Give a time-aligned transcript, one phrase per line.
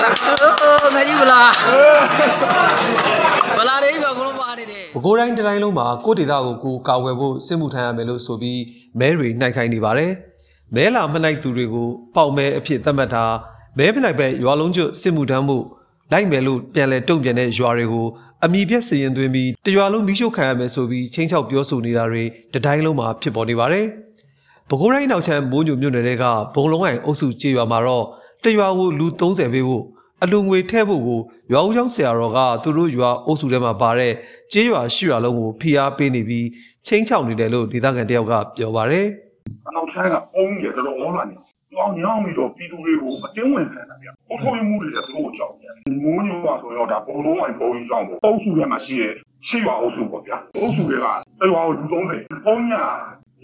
[0.00, 1.50] ငါကြီးဗလား
[3.58, 8.60] ဗလားလေးပြောကလုံးပါနေတယ်ပဲခူးတိုင်းတစ်တိုင်းလုံးမှာကိုယ့်ဒေသကိုကိုယ်ကာဝယ်ဖို့စစ်မှုထမ်းရမယ်လို့ဆိုပြီး
[8.98, 10.12] မဲတွေနှိုက်ခိုင်းနေပါတယ်
[10.74, 13.24] မဲလာမနိုင်သူတွေကိုပေါက်မဲအဖြစ်သတ်မှတ်တာ
[13.78, 15.58] မဲမနိုင်ပဲရွာလုံးကျွတ်စစ်မှုထမ်းမှု
[16.12, 18.06] လိုက်မယ်လို့ပြန်လဲတုံ့ပြန်တဲ့ရွာတွေကို
[18.44, 22.24] အမိပြက်စီရင်သွင်းပြီးတရွာလုံးမိရှုခံရမယ်ဆိုပြီးချင်းချောက်ပြောဆိုနေတာတွေ
[22.54, 23.86] တတိုင်းလုံးမှာဖြစ်ပေါ်နေပါတယ်
[24.68, 26.24] ပဲခူးတိုင်းနောက်ချမ်းမိုးညိုမြို့နယ်တွေက
[26.54, 28.04] ဘုံလုံးဝိုင်အုပ်စုကြေးရွာမှာတော့
[28.42, 29.84] တရွာကိုလူ30ပေးဖို့
[30.22, 31.20] အလူငွေထည့်ဖို့ကို
[31.52, 34.12] ရွာဦးကျောင်းဆရာတော်ကသူတို့ရွာအုပ်စုထဲမှာပါတဲ့
[34.52, 36.46] ကြေးရွာရှိရွာလုံးကိုဖိအားပေးနေပြီး
[36.86, 39.06] ချင်းချောက်နေတယ်လို့ဒေသခံတယောက်ကပြောပါတယ်
[39.66, 41.36] အနောက်ဆိုင်ကအုံးရတော်တော်အောလာနေ။
[41.72, 49.12] ကြောင်ညောင်းပြီးတော့ပြည်သူတွေကိုအတင်းဝင်ခံတာဗျ။အုပ်ချုပ်မှုတွေလည်းသူတို့ကြောက်တယ်။မိုးညိုပါဆိုတော့ဒါဘုံလုံးဝိုင်ဘုံကြီးကြောင့်ပေါ့။အုပ်စုထဲမှာရှိတဲ့
[49.48, 51.06] ရှိပါအုပ်စုပေါ့ဗျာ။အုပ်စုတွေက
[51.40, 52.82] အဲဟောလူသုံးတယ်။ဘုံညာ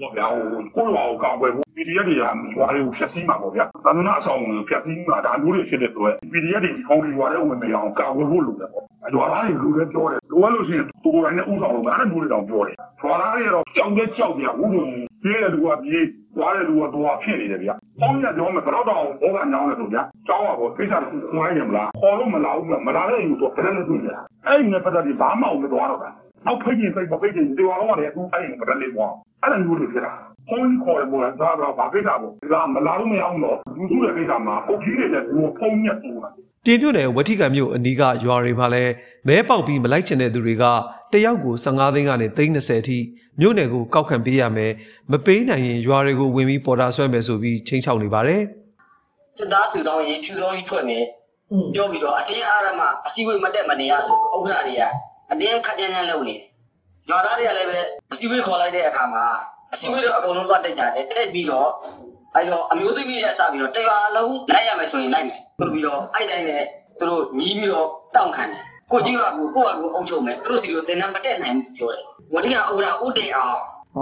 [0.00, 2.30] ဘောဗျာဟိုကိုယ်တော်ကောက်ွယ်ဖို့ PDF တွေကရွာ
[2.74, 14.86] တွေကိုဖျက်ဆီးမှာပေါ့ဗျာ။သာသနာအဆောင်ကိုဖျက်ဆီးမှာဒါမျိုးတွေဖြစ်တဲ့အတွက် PDF တွေဒီကောင်းတွေရွာတွေဝင်မရအောင်ကာဝယ်ဖို့လုပ်တယ်ပေါ့။အရွာသားတွေလူတွေပြောတယ်။လိုအပ်လို့ရှိရင်သူကိုယ်တိုင်နဲ့ဥဆောင်လို့အဲ့ဒါမျိုးတွေတောင်ပြောတယ်။ရွာသားတွေကတော့ကြောက်ကြကြောက်ကြဘူးလို့
[15.22, 17.70] ပြေးတဲ့လူကပြေးသွားတဲ့လူကသွားဖြစ်နေတယ်ဗျ။
[18.00, 24.08] ပေါင်းရပြောမယ်ဘယ်တော့တော့ဘောကညောင်းလဲဆိုဗျာ။ကြောင်းပါဘောကိစ္စတစ်ခုခွာရမလား။ခေါ်လို့မလာဘူးမလာတဲ့လူတော့ဘယ်နဲ့တွေ့ရ။
[24.46, 26.10] အဲ့ဒီနဲ့ပတ်သက်ပြီးဘာမှမသွားတော့တာ။
[26.46, 30.12] နောက်ဖိတ်ရင်ဖိတ်မဖိတ်ရင်ဒီဝါတော့လည်းအခုအဲ့ဒီဘယ်လေးပေါ့။အဲ့ဒါမျိုးတွေဖြစ်တာ။
[30.48, 36.30] ဖုန်းခေါ်ရမို့လားဒါတော့ဘာကိစ္စပေါ့။ဒါမလာလို့မရအောင်တော့လူစုရဲ့ကိစ္စမှာအုတ်ကြီးတွေလည်းဒီဖုန်းညက်တူတာ။
[36.64, 38.92] ပြည်ပြနယ်ဝတိကံမြို့အနီးကရွာတွေမှာလည်း
[39.28, 40.64] မဲပေါက်ပြီးမလိုက်ချင်တဲ့သူတွေက
[41.12, 42.98] တယောက်ကို15သိန်းကနေ30အထိ
[43.40, 44.72] မြို့နယ်ကိုကောက်ခံပေးရမယ်
[45.10, 48.42] မပေးနိုင်ရင်ရွာတွေကိုဝင်ပြီးပေါ်တာဆွဲမယ်ဆိုပြီးချင်းချောက်နေပါတယ်
[49.38, 50.98] စစ်သားစုတောင်းရေးဖြူတော်ကြီးထွက်နေ
[51.74, 54.82] ပြောပြီးတော့အတင်းအားရမအစည်းအဝေးမတက်မနေရဆိုဥက္ကဋ္ဌတွေက
[55.32, 56.42] အတင်းခက်ကြမ်းကြမ်းလုပ်နေတယ်
[57.10, 57.80] ရွာသားတွေကလည်းပဲ
[58.12, 59.24] အစည်းအဝေးခေါ်လိုက်တဲ့အခါမှာ
[59.72, 61.70] အစည်းအဝေးတော့အကုန်လုံးသွားတက်ကြတယ်တက်ပြီးတော့
[62.34, 66.64] အဲ့တော့အမျိုးသမီးတွေအစပြီးတော့တရွာလုံးလိုက်ရမယ်ဆိုရင်လိုက်မယ်ပြီးပြီးတော့အဲ့တိုင်းနဲ့
[66.98, 72.04] သူတို့ညီးပြီးတော့တောင်းခံတယ်ကိုကြီးကကိုကိုကကိုအုပ်ချုပ်မယ်သူတို့စီတို့တင်နမတက်နိုင်ဘူးပြောတယ်
[72.34, 73.58] ဝတိကဥက္ကဋ္ဌဦးတင်အောင်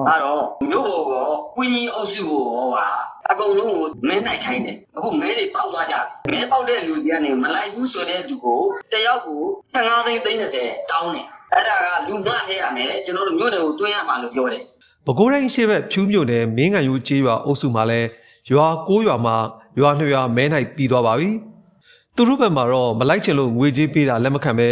[0.08, 0.40] အဲ့တော့
[0.70, 3.07] မြို့ဘောကကွင်းကြီးအုပ်စုကိုဟောပါအ
[3.40, 8.60] ကုန်လုံးကိုမဲနိုင်ခိုင်းတယ်အခုမဲတွေပေါက်သွားကြတယ်မဲပေါက်တဲ့လူတွေကနေမလိုက်ဘူးဆိုတဲ့သူကို
[8.92, 9.42] တယောက်ကို
[9.74, 14.62] 15သိန်း30တောင်းတယ်အဲ့ဒါကလူငှထည့်ရမယ်ကျွန်တော်တို့မြို့နယ်ကိုတွင်းရမှာလို့ပြောတယ်။
[15.06, 18.08] ပဲခူးတိုင်းရှိဘက်ဖြူးမြို့နယ်မင်းငံယူကျေးရွာအုပ်စုမှာလည်း
[18.52, 19.36] ရွာ9ရွာမှာ
[19.80, 21.30] ရွာ2ရွာမဲနိုင်ပြီးသွားပါပြီ။
[22.16, 24.68] သူတို့ဘက်မှာတော့မလိုက်ချင်လို့ငွေကြေးပေးတာလက်မခံပဲ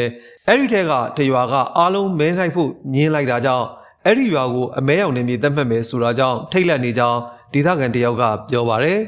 [0.49, 3.67] အဲ့ဒီထက်ကတရွာကအားလုံးမဲနိုင်ဖို့ညင်းလိုက်တာကြောင့်
[4.05, 7.21] အဲ့ဒီရွာကိုအမဲရောင်နေမြေသတ်မှတ်မယ်ဆိုတာကြောင့်ထိတ်လန့်နေကြောင်း
[7.53, 8.99] ဒေသခံတယောက်ကပြောပါတယ်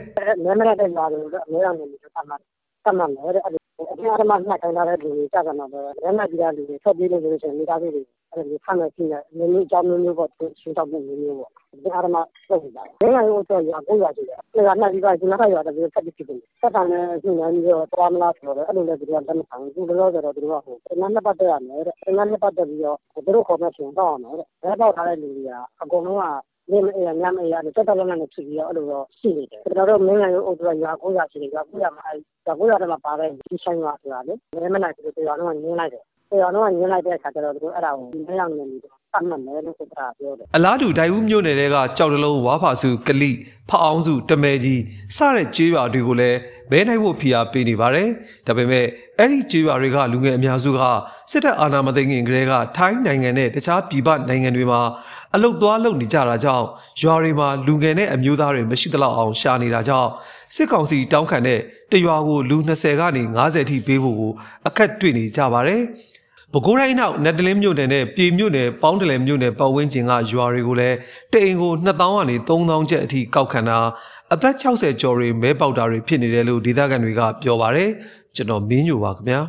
[0.44, 2.40] မဲမရတဲ့ຢာတွေတော့အများကြီးနေပြီးတတ်မှတ်
[2.84, 3.58] တတ်မှတ်မယ်တဲ့အဲ့ဒီ
[3.92, 12.16] အပြင်အရမနှက်ခိုင်းထားတဲ့လူတွေကြကြမှာပဲရဲမကြီးတဲ့လူတွေထွက်ပြေးလို့ဆိုလို့ရှိရင်မိသားစုတွေအဲ့ဒီဖမ်းမယ်ဖြစ်နေမျိုးမျိုးအကြောင်းမျိုးမျိုးပေါ့ရှင်းတော့မှုမျိုးမျိုးပေါ့ဒီအရမ
[12.46, 26.24] ဆက်နေတာဘယ်လိုတော့ရကိုရရှိတယ်အဲ့ဒါနဲ့ဒီကဒီနောက်ရတဲ့ပြီးဆက်ပြီးဖြစ်တယ်ဆက်တာနဲ့ရှင်းနေပြီးတော့သွားမလားဆိုတော့အဲ့လိုလည်းဒီကလက်မခံဘူးဘယ်လိုဆိုတော့ဒီကဟိုအနမ်းနဲ့ပတ်သက်ရမယ်တဲ့အနမ်းနဲ့ပတ်သက်ပြီးတော့သူတို့ခေါ်မဲ့ရှင်တော့အောင်တယ်တဲ့ဘဲပေါက်ထားတဲ့လူတွေကအကုန်လုံးက
[26.70, 43.30] နေမအေးညမအေးရတယ်တက်တက်လက်နဲ့ဖြစ်ပြီးတော့အဲ့လိုတော့ရှိနေတယ်ကျွန်တော်တို့မင်းနိုင်ငံအုပ်စုကရွာကိုရရှိတယ်ရွာကိုရမှာအဲ့ရွာကိုရတဲ့မှာပါတဲ့ဒီဆိုင်ရွာဆိုတာလေမင်းမနိုင်ဘူးတရားလုံးကညင်းလိုက်တယ်တရားလုံးကညင်းလိုက်တဲ့အခါကျတော့သူတို့အဲ့ဒါကိုမင်းအောင်နေပြီးတော့တတ်မှတ်မယ်လို့ဆိုတာပြောတယ်အလားတူဒိုင်ဦးမြို့နယ်တဲကကြောက်တလုံးဝါဖာစုကလိ
[43.68, 44.80] ဖအောင်စုတမဲကြီး
[45.16, 46.38] စတဲ့ကျေးရွာတွေကိုလည်း
[46.70, 48.08] မဲနိုင်ဖို့ဖိအားပေးနေပါတယ်။
[48.46, 48.84] ဒါပေမဲ့
[49.18, 50.80] အဲ့ဒီကျေးရွာတွေကလူငယ်အများစုက
[51.30, 54.80] စစ်တပ်အာဏာမသိမ်းခင်ကတည်းကထိုင်းနိုင်ငံနဲ့တခြားပြည်ပနိုင်ငံတွေမှာ
[55.34, 56.66] အလုတ်သွားလုပ်နေကြတာကြောင့်
[57.02, 60.10] ရွာတွေမှာလူငယ်နဲ့အမျိုးသားတွေမရှိသလောက်အောင်ရှာနေတာကြောင့်
[60.54, 61.60] စစ်ကောင်စီတောင်းခံတဲ့
[61.92, 64.32] တရွာကိုလူ20ကနေ90ထိပေးဖို့ကို
[64.66, 65.82] အခက်တွေ့နေကြပါတယ်။
[66.52, 70.96] ပဲခူးတိုင်းနောက်နက်တလင်းမြို့နယ်နဲ့ပြည်မြို့နယ်ပေါင်းတလယ်မြို့နယ်ပတ်ဝန်းကျင်ကရွာတွေကိုလည်း
[71.32, 73.78] တအိမ်ကို2000ကနေ3000ကျပ်အထိကောက်ခံတာ
[74.32, 77.90] အသက်60ကျော်တွေမဲပေါက်တာတွေဖြစ်နေတယ်လို့ဒေသခံတွေကပြောပါတယ်
[78.36, 79.40] ကျွန်တော်မင်းညိုပါခင်ဗျာ